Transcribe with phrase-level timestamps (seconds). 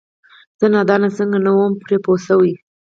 [0.59, 2.53] زه نادانه څنګه نه وم پرې پوه شوې؟!